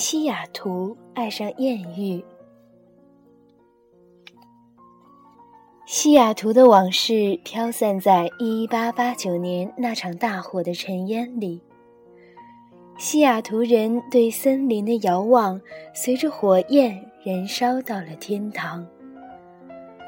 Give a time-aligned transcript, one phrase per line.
[0.00, 2.24] 西雅图爱上艳遇。
[5.86, 11.60] 西雅图的往事飘散在一八八九年那场大火的尘烟里。
[12.96, 15.60] 西雅图人对森林的遥望，
[15.92, 18.86] 随着火焰燃烧到了天堂。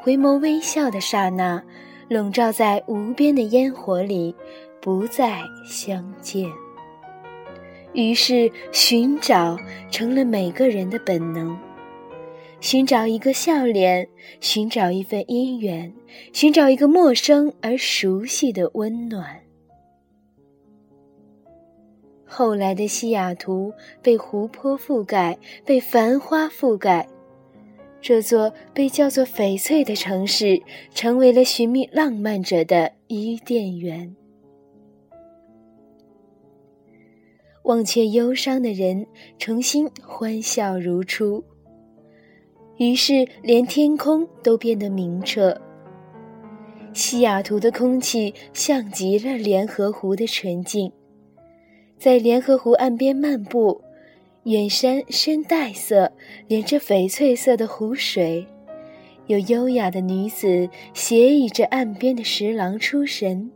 [0.00, 1.60] 回眸微笑的刹那，
[2.08, 4.32] 笼罩在无边的烟火里，
[4.80, 6.48] 不再相见。
[7.92, 9.58] 于是，寻找
[9.90, 11.58] 成了每个人的本能。
[12.60, 14.06] 寻找一个笑脸，
[14.40, 15.92] 寻找一份姻缘，
[16.32, 19.40] 寻找一个陌生而熟悉的温暖。
[22.26, 27.08] 后来的西雅图被湖泊覆盖，被繁花覆盖，
[28.00, 30.62] 这座被叫做翡翠的城市，
[30.94, 34.14] 成为了寻觅浪漫者的伊甸园。
[37.70, 39.06] 忘却忧伤的人，
[39.38, 41.44] 重新欢笑如初。
[42.78, 45.56] 于是，连天空都变得明澈。
[46.92, 50.90] 西雅图的空气像极了联合湖的纯净。
[51.96, 53.80] 在联合湖岸边漫步，
[54.42, 56.10] 远山深黛色，
[56.48, 58.44] 连着翡翠色的湖水，
[59.28, 63.48] 有优雅的女子斜倚着岸边的石廊出神。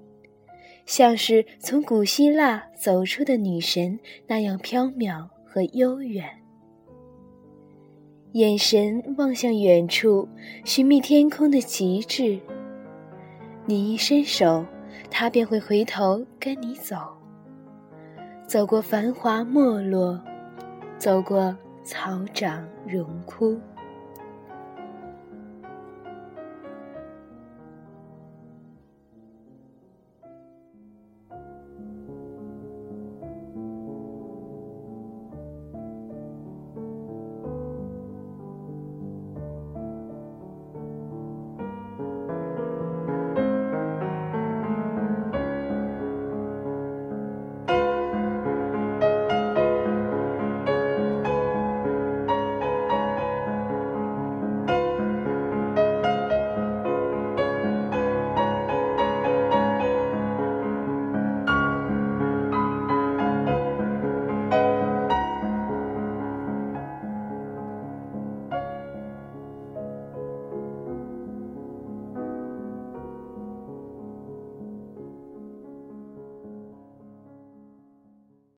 [0.86, 6.28] 像是从古希腊走出的女神那样飘渺和悠远，
[8.32, 10.28] 眼神望向远处，
[10.64, 12.38] 寻觅天空的极致。
[13.66, 14.64] 你一伸手，
[15.10, 16.96] 他便会回头跟你走，
[18.46, 20.22] 走过繁华没落，
[20.98, 23.58] 走过草长荣枯。